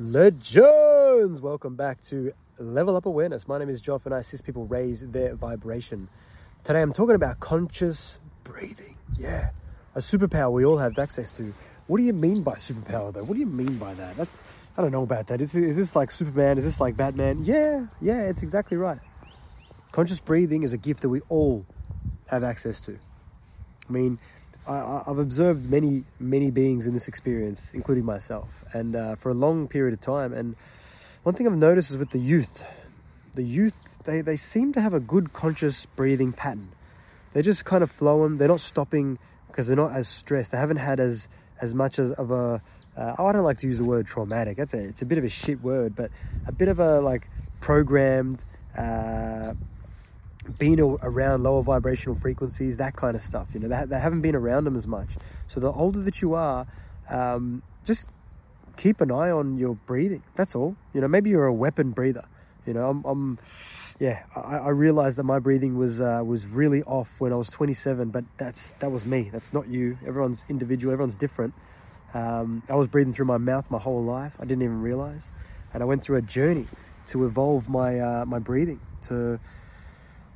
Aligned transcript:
Legends! 0.00 1.40
Welcome 1.40 1.74
back 1.74 2.04
to 2.04 2.32
Level 2.56 2.94
Up 2.94 3.06
Awareness. 3.06 3.48
My 3.48 3.58
name 3.58 3.68
is 3.68 3.82
Joff 3.82 4.04
and 4.04 4.14
I 4.14 4.20
assist 4.20 4.44
people 4.44 4.64
raise 4.64 5.00
their 5.00 5.34
vibration. 5.34 6.08
Today 6.62 6.82
I'm 6.82 6.92
talking 6.92 7.16
about 7.16 7.40
conscious 7.40 8.20
breathing. 8.44 8.96
Yeah, 9.18 9.50
a 9.96 9.98
superpower 9.98 10.52
we 10.52 10.64
all 10.64 10.78
have 10.78 10.96
access 11.00 11.32
to. 11.32 11.52
What 11.88 11.98
do 11.98 12.04
you 12.04 12.12
mean 12.12 12.44
by 12.44 12.54
superpower 12.54 13.12
though? 13.12 13.24
What 13.24 13.34
do 13.34 13.40
you 13.40 13.46
mean 13.46 13.76
by 13.76 13.92
that? 13.94 14.16
That's 14.16 14.40
I 14.76 14.82
don't 14.82 14.92
know 14.92 15.02
about 15.02 15.26
that. 15.26 15.40
Is, 15.40 15.52
is 15.56 15.74
this 15.74 15.96
like 15.96 16.12
Superman? 16.12 16.58
Is 16.58 16.64
this 16.64 16.78
like 16.78 16.96
Batman? 16.96 17.38
Yeah, 17.42 17.88
yeah, 18.00 18.28
it's 18.28 18.44
exactly 18.44 18.76
right. 18.76 19.00
Conscious 19.90 20.20
breathing 20.20 20.62
is 20.62 20.72
a 20.72 20.78
gift 20.78 21.02
that 21.02 21.08
we 21.08 21.22
all 21.28 21.66
have 22.28 22.44
access 22.44 22.80
to. 22.82 23.00
I 23.88 23.92
mean, 23.92 24.20
I, 24.68 25.02
have 25.06 25.18
observed 25.18 25.70
many, 25.70 26.04
many 26.20 26.50
beings 26.50 26.86
in 26.86 26.92
this 26.92 27.08
experience, 27.08 27.72
including 27.72 28.04
myself, 28.04 28.64
and 28.72 28.94
uh, 28.94 29.14
for 29.14 29.30
a 29.30 29.34
long 29.34 29.66
period 29.66 29.94
of 29.94 30.00
time. 30.00 30.32
And 30.32 30.56
one 31.22 31.34
thing 31.34 31.46
I've 31.46 31.56
noticed 31.56 31.90
is 31.90 31.96
with 31.96 32.10
the 32.10 32.18
youth, 32.18 32.64
the 33.34 33.42
youth, 33.42 33.96
they, 34.04 34.20
they 34.20 34.36
seem 34.36 34.72
to 34.74 34.80
have 34.80 34.92
a 34.92 35.00
good 35.00 35.32
conscious 35.32 35.86
breathing 35.96 36.32
pattern. 36.32 36.70
They're 37.32 37.42
just 37.42 37.64
kind 37.64 37.82
of 37.82 37.90
flowing. 37.90 38.36
They're 38.36 38.48
not 38.48 38.60
stopping 38.60 39.18
because 39.46 39.66
they're 39.66 39.76
not 39.76 39.92
as 39.92 40.08
stressed. 40.08 40.52
They 40.52 40.58
haven't 40.58 40.78
had 40.78 41.00
as 41.00 41.28
as 41.60 41.74
much 41.74 41.98
as 41.98 42.12
of 42.12 42.30
a. 42.30 42.60
Uh, 42.96 43.14
I 43.18 43.32
don't 43.32 43.44
like 43.44 43.58
to 43.58 43.66
use 43.66 43.78
the 43.78 43.84
word 43.84 44.06
traumatic. 44.06 44.56
That's 44.56 44.74
a 44.74 44.88
it's 44.88 45.02
a 45.02 45.06
bit 45.06 45.18
of 45.18 45.24
a 45.24 45.28
shit 45.28 45.62
word, 45.62 45.94
but 45.94 46.10
a 46.46 46.52
bit 46.52 46.68
of 46.68 46.78
a 46.78 47.00
like 47.00 47.28
programmed. 47.60 48.44
Uh, 48.76 49.54
been 50.58 50.80
around 50.80 51.42
lower 51.42 51.62
vibrational 51.62 52.14
frequencies, 52.14 52.76
that 52.78 52.96
kind 52.96 53.16
of 53.16 53.22
stuff. 53.22 53.50
You 53.54 53.60
know, 53.60 53.68
they, 53.68 53.86
they 53.86 54.00
haven't 54.00 54.22
been 54.22 54.34
around 54.34 54.64
them 54.64 54.76
as 54.76 54.86
much. 54.86 55.16
So 55.46 55.60
the 55.60 55.70
older 55.70 56.02
that 56.02 56.20
you 56.20 56.34
are, 56.34 56.66
um, 57.08 57.62
just 57.84 58.06
keep 58.76 59.00
an 59.00 59.10
eye 59.10 59.30
on 59.30 59.58
your 59.58 59.74
breathing. 59.74 60.22
That's 60.36 60.54
all. 60.54 60.76
You 60.92 61.00
know, 61.00 61.08
maybe 61.08 61.30
you're 61.30 61.46
a 61.46 61.54
weapon 61.54 61.90
breather. 61.90 62.26
You 62.66 62.74
know, 62.74 62.90
I'm, 62.90 63.04
I'm 63.04 63.38
yeah, 63.98 64.24
I, 64.36 64.56
I, 64.56 64.68
realized 64.68 65.16
that 65.16 65.24
my 65.24 65.38
breathing 65.38 65.76
was 65.76 66.00
uh, 66.00 66.22
was 66.24 66.46
really 66.46 66.82
off 66.84 67.18
when 67.18 67.32
I 67.32 67.36
was 67.36 67.48
27, 67.48 68.10
but 68.10 68.24
that's 68.36 68.74
that 68.74 68.90
was 68.90 69.04
me. 69.04 69.30
That's 69.32 69.52
not 69.52 69.68
you. 69.68 69.98
Everyone's 70.06 70.44
individual. 70.48 70.92
Everyone's 70.92 71.16
different. 71.16 71.54
Um, 72.14 72.62
I 72.68 72.74
was 72.74 72.86
breathing 72.86 73.12
through 73.12 73.26
my 73.26 73.38
mouth 73.38 73.70
my 73.70 73.78
whole 73.78 74.02
life. 74.04 74.36
I 74.38 74.44
didn't 74.44 74.62
even 74.62 74.82
realize, 74.82 75.30
and 75.74 75.82
I 75.82 75.86
went 75.86 76.04
through 76.04 76.16
a 76.18 76.22
journey 76.22 76.66
to 77.08 77.24
evolve 77.24 77.68
my 77.68 77.98
uh, 77.98 78.24
my 78.24 78.38
breathing 78.38 78.80
to 79.08 79.40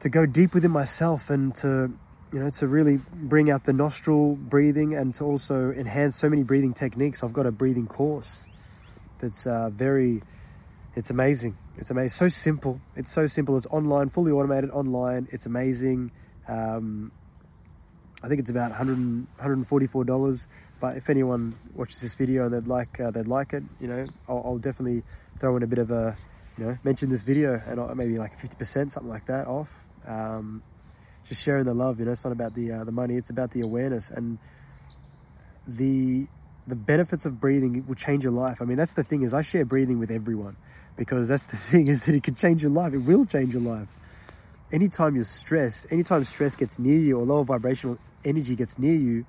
to 0.00 0.08
go 0.08 0.26
deep 0.26 0.54
within 0.54 0.70
myself 0.70 1.30
and 1.30 1.54
to 1.56 1.92
you 2.32 2.40
know 2.40 2.50
to 2.50 2.66
really 2.66 3.00
bring 3.12 3.50
out 3.50 3.64
the 3.64 3.72
nostril 3.72 4.34
breathing 4.34 4.94
and 4.94 5.14
to 5.14 5.24
also 5.24 5.70
enhance 5.70 6.16
so 6.16 6.28
many 6.28 6.42
breathing 6.42 6.74
techniques. 6.74 7.22
I've 7.22 7.32
got 7.32 7.46
a 7.46 7.52
breathing 7.52 7.86
course 7.86 8.44
that's 9.20 9.46
uh, 9.46 9.70
very 9.70 10.22
it's 10.96 11.10
amazing. 11.10 11.56
It's 11.76 11.90
amazing 11.90 12.10
so 12.10 12.28
simple. 12.28 12.80
It's 12.96 13.12
so 13.12 13.26
simple. 13.26 13.56
It's 13.56 13.66
online 13.66 14.08
fully 14.08 14.32
automated 14.32 14.70
online. 14.70 15.28
It's 15.32 15.46
amazing. 15.46 16.12
Um, 16.46 17.10
i 18.22 18.28
think 18.28 18.40
it's 18.40 18.50
about 18.50 18.70
100 18.70 18.96
144 18.96 20.04
dollars. 20.04 20.48
But 20.80 20.96
if 20.96 21.08
anyone 21.08 21.54
watches 21.74 22.00
this 22.00 22.14
video 22.14 22.46
and 22.46 22.54
they'd 22.54 22.66
like 22.66 23.00
uh, 23.00 23.10
they'd 23.10 23.28
like 23.28 23.52
it 23.52 23.62
you 23.80 23.86
know 23.86 24.04
I'll, 24.28 24.42
I'll, 24.44 24.58
definitely 24.58 25.02
throw 25.38 25.56
in 25.56 25.62
a 25.62 25.66
bit 25.66 25.78
of 25.78 25.90
a 25.90 26.16
you 26.58 26.64
know 26.64 26.78
mention 26.84 27.10
this 27.10 27.22
video 27.22 27.60
and 27.66 27.96
maybe 27.96 28.18
like 28.18 28.38
50% 28.38 28.90
something 28.90 29.08
like 29.08 29.26
that 29.26 29.46
off 29.46 29.83
um, 30.06 30.62
just 31.28 31.42
sharing 31.42 31.64
the 31.64 31.74
love. 31.74 31.98
You 31.98 32.06
know, 32.06 32.12
it's 32.12 32.24
not 32.24 32.32
about 32.32 32.54
the 32.54 32.72
uh, 32.72 32.84
the 32.84 32.92
money; 32.92 33.16
it's 33.16 33.30
about 33.30 33.50
the 33.52 33.60
awareness 33.60 34.10
and 34.10 34.38
the 35.66 36.26
the 36.66 36.74
benefits 36.74 37.26
of 37.26 37.40
breathing 37.40 37.84
will 37.86 37.94
change 37.94 38.24
your 38.24 38.32
life. 38.32 38.62
I 38.62 38.64
mean, 38.64 38.76
that's 38.78 38.94
the 38.94 39.04
thing 39.04 39.22
is 39.22 39.34
I 39.34 39.42
share 39.42 39.64
breathing 39.64 39.98
with 39.98 40.10
everyone 40.10 40.56
because 40.96 41.28
that's 41.28 41.46
the 41.46 41.56
thing 41.70 41.88
is 41.88 42.04
that 42.04 42.14
it 42.14 42.22
can 42.22 42.34
change 42.34 42.62
your 42.62 42.70
life. 42.70 42.92
It 42.94 42.98
will 42.98 43.26
change 43.26 43.52
your 43.52 43.62
life. 43.62 43.88
Anytime 44.72 45.14
you're 45.14 45.24
stressed, 45.24 45.86
anytime 45.90 46.24
stress 46.24 46.56
gets 46.56 46.78
near 46.78 46.98
you 46.98 47.18
or 47.18 47.24
lower 47.24 47.44
vibrational 47.44 47.98
energy 48.24 48.56
gets 48.56 48.78
near 48.78 48.94
you, 48.94 49.26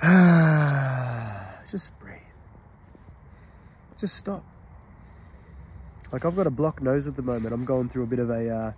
just 1.70 1.98
breathe. 1.98 2.16
Just 3.98 4.14
stop. 4.16 4.44
Like 6.12 6.24
I've 6.24 6.36
got 6.36 6.46
a 6.46 6.50
blocked 6.50 6.82
nose 6.82 7.08
at 7.08 7.16
the 7.16 7.22
moment. 7.22 7.52
I'm 7.52 7.64
going 7.64 7.88
through 7.88 8.04
a 8.04 8.06
bit 8.06 8.18
of 8.20 8.30
a, 8.30 8.48
uh, 8.48 8.72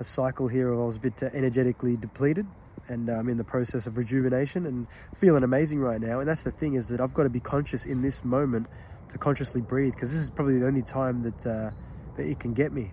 a 0.00 0.04
cycle 0.04 0.48
here. 0.48 0.72
I 0.72 0.76
was 0.76 0.96
a 0.96 1.00
bit 1.00 1.22
uh, 1.22 1.26
energetically 1.34 1.96
depleted 1.96 2.46
and 2.88 3.08
I'm 3.08 3.28
in 3.28 3.36
the 3.36 3.44
process 3.44 3.86
of 3.86 3.96
rejuvenation 3.96 4.66
and 4.66 4.86
feeling 5.14 5.44
amazing 5.44 5.80
right 5.80 6.00
now. 6.00 6.20
And 6.20 6.28
that's 6.28 6.42
the 6.42 6.50
thing 6.50 6.74
is 6.74 6.88
that 6.88 7.00
I've 7.00 7.14
got 7.14 7.24
to 7.24 7.30
be 7.30 7.40
conscious 7.40 7.84
in 7.84 8.02
this 8.02 8.24
moment 8.24 8.66
to 9.10 9.18
consciously 9.18 9.60
breathe 9.60 9.92
because 9.94 10.12
this 10.12 10.22
is 10.22 10.30
probably 10.30 10.58
the 10.58 10.66
only 10.66 10.82
time 10.82 11.22
that, 11.22 11.46
uh, 11.46 11.70
that 12.16 12.26
it 12.26 12.40
can 12.40 12.54
get 12.54 12.72
me. 12.72 12.92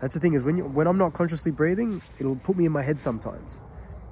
That's 0.00 0.14
the 0.14 0.20
thing 0.20 0.34
is 0.34 0.44
when, 0.44 0.58
you, 0.58 0.64
when 0.64 0.86
I'm 0.86 0.98
not 0.98 1.12
consciously 1.12 1.50
breathing, 1.50 2.00
it'll 2.18 2.36
put 2.36 2.56
me 2.56 2.64
in 2.64 2.72
my 2.72 2.82
head 2.82 2.98
sometimes. 2.98 3.60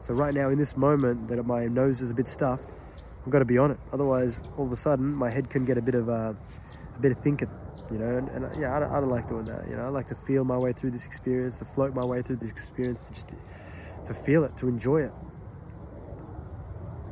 So 0.02 0.14
right 0.14 0.34
now 0.34 0.50
in 0.50 0.58
this 0.58 0.76
moment 0.76 1.28
that 1.28 1.42
my 1.46 1.66
nose 1.66 2.00
is 2.00 2.10
a 2.10 2.14
bit 2.14 2.28
stuffed, 2.28 2.72
I've 3.24 3.30
got 3.30 3.38
to 3.38 3.44
be 3.44 3.58
on 3.58 3.70
it. 3.70 3.78
Otherwise, 3.92 4.40
all 4.56 4.66
of 4.66 4.72
a 4.72 4.76
sudden, 4.76 5.14
my 5.14 5.30
head 5.30 5.48
can 5.48 5.64
get 5.64 5.78
a 5.78 5.82
bit 5.82 5.94
of 5.94 6.08
uh, 6.08 6.32
a 6.96 7.00
bit 7.00 7.12
of 7.12 7.18
thinking, 7.18 7.48
you 7.90 7.98
know. 7.98 8.16
And, 8.16 8.28
and 8.28 8.60
yeah, 8.60 8.76
I 8.76 8.80
don't, 8.80 8.90
I 8.90 9.00
don't, 9.00 9.10
like 9.10 9.28
doing 9.28 9.46
that. 9.46 9.68
You 9.68 9.76
know, 9.76 9.84
I 9.84 9.88
like 9.88 10.08
to 10.08 10.16
feel 10.16 10.44
my 10.44 10.58
way 10.58 10.72
through 10.72 10.90
this 10.90 11.04
experience, 11.04 11.58
to 11.58 11.64
float 11.64 11.94
my 11.94 12.04
way 12.04 12.22
through 12.22 12.36
this 12.36 12.50
experience, 12.50 13.00
to 13.02 13.14
just 13.14 13.28
to 14.06 14.14
feel 14.14 14.42
it, 14.42 14.56
to 14.56 14.68
enjoy 14.68 15.02
it. 15.02 15.12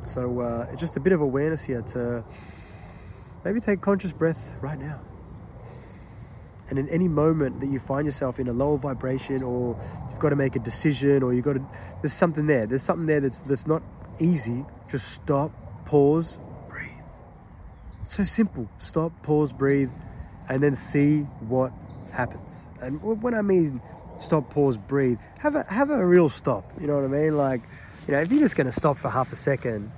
So 0.07 0.41
uh, 0.41 0.75
just 0.75 0.97
a 0.97 0.99
bit 0.99 1.13
of 1.13 1.21
awareness 1.21 1.63
here 1.63 1.81
to 1.93 2.25
maybe 3.45 3.61
take 3.61 3.79
conscious 3.79 4.11
breath 4.11 4.53
right 4.59 4.77
now. 4.77 4.99
And 6.69 6.77
in 6.77 6.89
any 6.89 7.07
moment 7.07 7.61
that 7.61 7.69
you 7.69 7.79
find 7.79 8.05
yourself 8.05 8.37
in 8.37 8.49
a 8.49 8.53
lower 8.53 8.77
vibration, 8.77 9.43
or 9.43 9.79
you've 10.09 10.19
got 10.19 10.29
to 10.29 10.35
make 10.35 10.57
a 10.57 10.59
decision, 10.59 11.23
or 11.23 11.33
you've 11.33 11.45
got 11.45 11.53
to, 11.53 11.65
there's 12.01 12.13
something 12.13 12.47
there. 12.47 12.67
There's 12.67 12.83
something 12.83 13.07
there 13.07 13.21
that's 13.21 13.41
that's 13.41 13.65
not 13.65 13.81
easy. 14.19 14.65
Just 14.89 15.09
stop 15.09 15.51
pause, 15.91 16.37
breathe. 16.69 16.89
It's 18.05 18.15
so 18.15 18.23
simple. 18.23 18.69
Stop, 18.79 19.11
pause, 19.23 19.51
breathe, 19.51 19.91
and 20.47 20.63
then 20.63 20.73
see 20.73 21.23
what 21.49 21.73
happens. 22.13 22.63
And 22.81 23.01
when 23.03 23.33
I 23.33 23.41
mean 23.41 23.81
stop, 24.19 24.49
pause, 24.51 24.77
breathe, 24.77 25.19
have 25.39 25.55
a 25.55 25.65
have 25.67 25.89
a 25.89 26.05
real 26.05 26.29
stop. 26.29 26.63
You 26.79 26.87
know 26.87 26.95
what 26.95 27.03
I 27.03 27.07
mean? 27.07 27.35
Like, 27.35 27.61
you 28.07 28.13
know, 28.13 28.21
if 28.21 28.31
you're 28.31 28.39
just 28.39 28.55
gonna 28.55 28.71
stop 28.71 28.95
for 28.95 29.09
half 29.09 29.33
a 29.33 29.35
second 29.35 29.91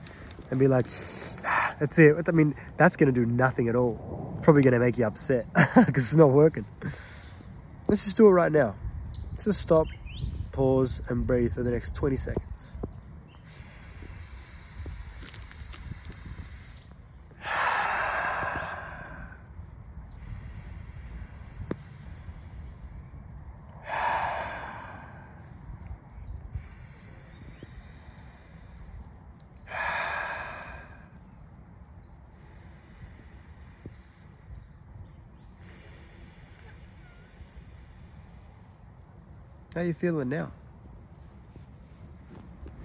and 0.49 0.59
be 0.59 0.67
like, 0.67 0.87
that's 1.79 1.99
it. 1.99 2.27
I 2.27 2.31
mean, 2.31 2.55
that's 2.75 2.95
gonna 2.95 3.11
do 3.11 3.27
nothing 3.27 3.69
at 3.69 3.75
all. 3.75 4.39
Probably 4.41 4.63
gonna 4.63 4.79
make 4.79 4.97
you 4.97 5.05
upset 5.05 5.45
because 5.53 6.05
it's 6.05 6.15
not 6.15 6.31
working. 6.31 6.65
Let's 7.87 8.03
just 8.03 8.17
do 8.17 8.27
it 8.27 8.31
right 8.31 8.51
now. 8.51 8.73
Let's 9.29 9.45
just 9.45 9.59
stop, 9.59 9.85
pause, 10.53 11.03
and 11.07 11.27
breathe 11.27 11.53
for 11.53 11.61
the 11.61 11.69
next 11.69 11.93
20 11.93 12.15
seconds. 12.15 12.47
How 39.75 39.81
you 39.81 39.94
feeling 39.95 40.29
now? 40.29 40.51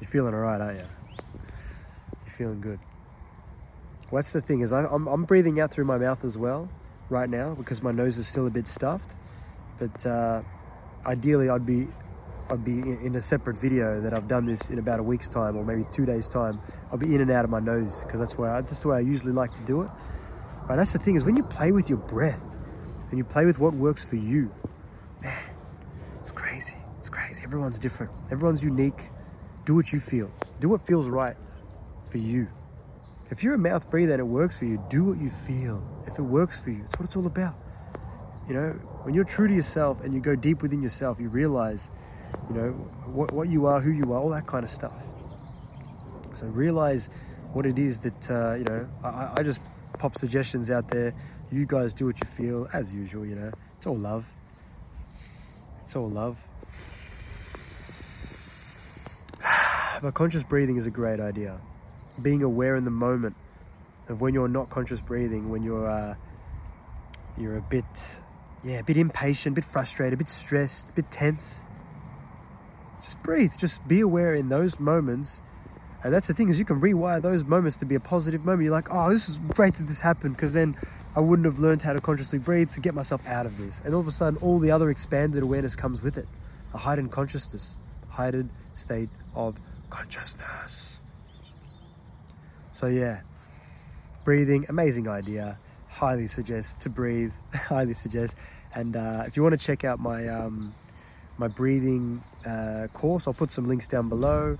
You're 0.00 0.08
feeling 0.10 0.32
alright, 0.32 0.58
aren't 0.58 0.78
you? 0.78 0.86
You're 2.24 2.34
feeling 2.34 2.62
good. 2.62 2.78
What's 4.08 4.32
the 4.32 4.40
thing 4.40 4.62
is 4.62 4.72
I, 4.72 4.84
am 4.84 5.06
I'm 5.06 5.24
breathing 5.24 5.60
out 5.60 5.70
through 5.70 5.84
my 5.84 5.98
mouth 5.98 6.24
as 6.24 6.38
well 6.38 6.70
right 7.10 7.28
now 7.28 7.54
because 7.54 7.82
my 7.82 7.92
nose 7.92 8.16
is 8.16 8.26
still 8.26 8.46
a 8.46 8.50
bit 8.50 8.66
stuffed. 8.66 9.14
But 9.78 10.06
uh, 10.06 10.40
ideally, 11.04 11.50
I'd 11.50 11.66
be 11.66 11.88
I'd 12.48 12.64
be 12.64 12.78
in 12.78 13.14
a 13.16 13.20
separate 13.20 13.58
video 13.58 14.00
that 14.00 14.14
I've 14.14 14.26
done 14.26 14.46
this 14.46 14.70
in 14.70 14.78
about 14.78 14.98
a 14.98 15.02
week's 15.02 15.28
time 15.28 15.58
or 15.58 15.66
maybe 15.66 15.84
two 15.92 16.06
days 16.06 16.30
time. 16.30 16.58
I'll 16.90 16.96
be 16.96 17.14
in 17.14 17.20
and 17.20 17.30
out 17.30 17.44
of 17.44 17.50
my 17.50 17.60
nose 17.60 18.02
because 18.02 18.20
that's 18.20 18.32
I, 18.38 18.62
that's 18.62 18.78
the 18.78 18.88
way 18.88 18.96
I 18.96 19.00
usually 19.00 19.34
like 19.34 19.52
to 19.52 19.62
do 19.64 19.82
it. 19.82 19.90
But 20.66 20.76
that's 20.76 20.92
the 20.92 20.98
thing 20.98 21.16
is 21.16 21.24
when 21.24 21.36
you 21.36 21.42
play 21.42 21.70
with 21.70 21.90
your 21.90 21.98
breath 21.98 22.42
and 23.10 23.18
you 23.18 23.24
play 23.24 23.44
with 23.44 23.58
what 23.58 23.74
works 23.74 24.04
for 24.04 24.16
you, 24.16 24.50
Everyone's 27.48 27.78
different. 27.78 28.12
Everyone's 28.30 28.62
unique. 28.62 29.04
Do 29.64 29.74
what 29.74 29.90
you 29.90 30.00
feel. 30.00 30.30
Do 30.60 30.68
what 30.68 30.86
feels 30.86 31.08
right 31.08 31.34
for 32.10 32.18
you. 32.18 32.46
If 33.30 33.42
you're 33.42 33.54
a 33.54 33.58
mouth 33.58 33.88
breather 33.88 34.12
and 34.12 34.20
it 34.20 34.24
works 34.24 34.58
for 34.58 34.66
you, 34.66 34.84
do 34.90 35.02
what 35.04 35.18
you 35.18 35.30
feel. 35.30 35.82
If 36.06 36.18
it 36.18 36.22
works 36.22 36.60
for 36.60 36.68
you, 36.68 36.82
it's 36.84 36.98
what 36.98 37.06
it's 37.06 37.16
all 37.16 37.26
about. 37.26 37.54
You 38.46 38.52
know, 38.52 38.68
when 39.02 39.14
you're 39.14 39.24
true 39.24 39.48
to 39.48 39.54
yourself 39.54 40.02
and 40.04 40.12
you 40.12 40.20
go 40.20 40.36
deep 40.36 40.60
within 40.60 40.82
yourself, 40.82 41.18
you 41.18 41.30
realize, 41.30 41.90
you 42.50 42.54
know, 42.54 42.70
what, 43.06 43.32
what 43.32 43.48
you 43.48 43.64
are, 43.64 43.80
who 43.80 43.92
you 43.92 44.12
are, 44.12 44.18
all 44.18 44.28
that 44.28 44.46
kind 44.46 44.62
of 44.62 44.70
stuff. 44.70 44.92
So 46.34 46.48
realize 46.48 47.08
what 47.54 47.64
it 47.64 47.78
is 47.78 48.00
that 48.00 48.30
uh, 48.30 48.56
you 48.56 48.64
know. 48.64 48.86
I, 49.02 49.32
I 49.38 49.42
just 49.42 49.60
pop 49.98 50.18
suggestions 50.18 50.70
out 50.70 50.88
there. 50.88 51.14
You 51.50 51.64
guys 51.64 51.94
do 51.94 52.04
what 52.04 52.16
you 52.22 52.28
feel, 52.28 52.68
as 52.74 52.92
usual. 52.92 53.24
You 53.24 53.36
know, 53.36 53.52
it's 53.78 53.86
all 53.86 53.96
love. 53.96 54.26
It's 55.82 55.96
all 55.96 56.10
love. 56.10 56.36
But 60.00 60.14
conscious 60.14 60.42
breathing 60.42 60.76
is 60.76 60.86
a 60.86 60.90
great 60.90 61.20
idea. 61.20 61.60
Being 62.20 62.42
aware 62.42 62.76
in 62.76 62.84
the 62.84 62.90
moment 62.90 63.36
of 64.08 64.20
when 64.20 64.32
you're 64.32 64.48
not 64.48 64.70
conscious 64.70 65.00
breathing, 65.00 65.50
when 65.50 65.62
you're 65.62 65.88
uh, 65.88 66.14
you're 67.36 67.56
a 67.56 67.62
bit, 67.62 67.84
yeah, 68.64 68.78
a 68.78 68.84
bit 68.84 68.96
impatient, 68.96 69.54
a 69.54 69.56
bit 69.56 69.64
frustrated, 69.64 70.14
a 70.14 70.16
bit 70.16 70.28
stressed, 70.28 70.90
a 70.90 70.92
bit 70.92 71.10
tense. 71.10 71.64
Just 73.02 73.22
breathe. 73.22 73.52
Just 73.58 73.86
be 73.86 74.00
aware 74.00 74.34
in 74.34 74.48
those 74.48 74.78
moments. 74.80 75.42
And 76.04 76.14
that's 76.14 76.28
the 76.28 76.34
thing 76.34 76.48
is 76.48 76.58
you 76.58 76.64
can 76.64 76.80
rewire 76.80 77.20
those 77.20 77.42
moments 77.42 77.76
to 77.78 77.84
be 77.84 77.96
a 77.96 78.00
positive 78.00 78.44
moment. 78.44 78.64
You're 78.64 78.72
like, 78.72 78.88
oh, 78.92 79.10
this 79.10 79.28
is 79.28 79.38
great 79.48 79.74
that 79.74 79.88
this 79.88 80.00
happened 80.00 80.36
because 80.36 80.52
then 80.52 80.76
I 81.16 81.20
wouldn't 81.20 81.46
have 81.46 81.58
learned 81.58 81.82
how 81.82 81.92
to 81.92 82.00
consciously 82.00 82.38
breathe 82.38 82.70
to 82.72 82.80
get 82.80 82.94
myself 82.94 83.26
out 83.26 83.46
of 83.46 83.58
this. 83.58 83.82
And 83.84 83.94
all 83.94 84.00
of 84.00 84.06
a 84.06 84.12
sudden, 84.12 84.38
all 84.40 84.60
the 84.60 84.70
other 84.70 84.90
expanded 84.90 85.42
awareness 85.42 85.74
comes 85.74 86.00
with 86.00 86.16
it. 86.16 86.28
A 86.72 86.78
heightened 86.78 87.10
consciousness, 87.10 87.76
heightened 88.10 88.50
state 88.76 89.08
of 89.34 89.58
consciousness. 89.90 91.00
So 92.72 92.86
yeah, 92.86 93.22
breathing, 94.24 94.66
amazing 94.68 95.08
idea. 95.08 95.58
Highly 95.88 96.26
suggest 96.26 96.80
to 96.82 96.88
breathe. 96.88 97.32
Highly 97.54 97.92
suggest. 97.92 98.34
And 98.74 98.96
uh, 98.96 99.24
if 99.26 99.36
you 99.36 99.42
want 99.42 99.58
to 99.58 99.66
check 99.66 99.84
out 99.84 99.98
my 99.98 100.28
um, 100.28 100.74
my 101.38 101.48
breathing 101.48 102.22
uh, 102.46 102.88
course, 102.92 103.26
I'll 103.26 103.34
put 103.34 103.50
some 103.50 103.66
links 103.66 103.86
down 103.86 104.08
below. 104.08 104.58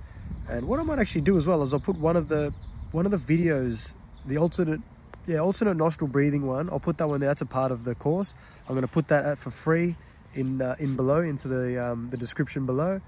And 0.48 0.66
what 0.66 0.80
I 0.80 0.82
might 0.82 0.98
actually 0.98 1.20
do 1.20 1.36
as 1.36 1.46
well 1.46 1.62
is 1.62 1.72
I'll 1.72 1.80
put 1.80 1.96
one 1.96 2.16
of 2.16 2.28
the 2.28 2.52
one 2.92 3.06
of 3.06 3.12
the 3.12 3.18
videos, 3.18 3.92
the 4.26 4.38
alternate 4.38 4.80
yeah 5.26 5.38
alternate 5.38 5.76
nostril 5.76 6.08
breathing 6.08 6.46
one. 6.46 6.70
I'll 6.70 6.80
put 6.80 6.98
that 6.98 7.08
one 7.08 7.20
there. 7.20 7.28
That's 7.28 7.42
a 7.42 7.46
part 7.46 7.70
of 7.70 7.84
the 7.84 7.94
course. 7.94 8.34
I'm 8.62 8.74
going 8.74 8.82
to 8.82 8.88
put 8.88 9.08
that 9.08 9.38
for 9.38 9.50
free 9.50 9.96
in 10.34 10.62
uh, 10.62 10.76
in 10.78 10.96
below 10.96 11.20
into 11.20 11.48
the 11.48 11.92
um, 11.92 12.08
the 12.10 12.16
description 12.16 12.66
below. 12.66 13.00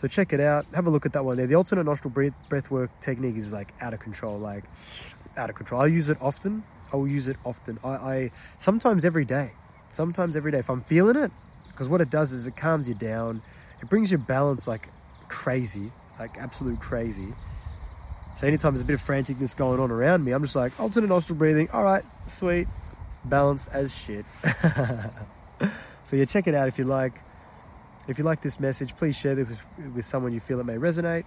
So 0.00 0.08
check 0.08 0.32
it 0.32 0.40
out. 0.40 0.64
Have 0.72 0.86
a 0.86 0.90
look 0.90 1.04
at 1.04 1.12
that 1.12 1.26
one 1.26 1.36
there. 1.36 1.46
The 1.46 1.56
alternate 1.56 1.84
nostril 1.84 2.10
breath, 2.10 2.32
breath 2.48 2.70
work 2.70 2.90
technique 3.02 3.36
is 3.36 3.52
like 3.52 3.74
out 3.82 3.92
of 3.92 4.00
control, 4.00 4.38
like 4.38 4.64
out 5.36 5.50
of 5.50 5.56
control. 5.56 5.82
I 5.82 5.88
use 5.88 6.08
it 6.08 6.16
often. 6.22 6.62
I 6.90 6.96
will 6.96 7.06
use 7.06 7.28
it 7.28 7.36
often. 7.44 7.78
I, 7.84 7.88
I 7.88 8.30
sometimes 8.56 9.04
every 9.04 9.26
day. 9.26 9.52
Sometimes 9.92 10.36
every 10.36 10.52
day 10.52 10.58
if 10.60 10.70
I'm 10.70 10.80
feeling 10.80 11.16
it, 11.16 11.30
because 11.68 11.86
what 11.86 12.00
it 12.00 12.08
does 12.08 12.32
is 12.32 12.46
it 12.46 12.56
calms 12.56 12.88
you 12.88 12.94
down. 12.94 13.42
It 13.82 13.90
brings 13.90 14.10
your 14.10 14.20
balance 14.20 14.66
like 14.66 14.88
crazy, 15.28 15.92
like 16.18 16.38
absolute 16.38 16.80
crazy. 16.80 17.34
So 18.38 18.46
anytime 18.46 18.72
there's 18.72 18.80
a 18.80 18.86
bit 18.86 18.94
of 18.94 19.06
franticness 19.06 19.54
going 19.54 19.80
on 19.80 19.90
around 19.90 20.24
me, 20.24 20.32
I'm 20.32 20.42
just 20.42 20.56
like 20.56 20.80
alternate 20.80 21.08
nostril 21.08 21.36
breathing. 21.36 21.68
All 21.74 21.82
right, 21.82 22.04
sweet, 22.24 22.68
balanced 23.26 23.68
as 23.70 23.94
shit. 23.94 24.24
so 26.04 26.16
yeah, 26.16 26.24
check 26.24 26.46
it 26.46 26.54
out 26.54 26.68
if 26.68 26.78
you 26.78 26.84
like. 26.84 27.20
If 28.10 28.18
you 28.18 28.24
like 28.24 28.42
this 28.42 28.58
message, 28.58 28.96
please 28.96 29.14
share 29.14 29.36
this 29.36 29.46
with, 29.46 29.94
with 29.94 30.04
someone 30.04 30.32
you 30.32 30.40
feel 30.40 30.58
it 30.58 30.66
may 30.66 30.74
resonate. 30.74 31.22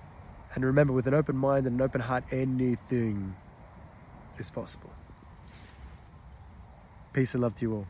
And 0.54 0.66
remember, 0.66 0.92
with 0.92 1.08
an 1.08 1.14
open 1.14 1.38
mind 1.38 1.66
and 1.66 1.80
an 1.80 1.82
open 1.82 2.02
heart, 2.02 2.26
anything 2.30 3.38
is 4.38 4.50
possible. 4.50 4.90
Peace 7.14 7.34
and 7.36 7.42
love 7.42 7.56
to 7.56 7.62
you 7.62 7.74
all. 7.74 7.88